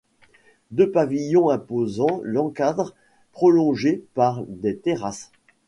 [0.71, 2.95] Deux pavillons imposants l’encadrent,
[3.33, 5.31] prolongés par des terrasses.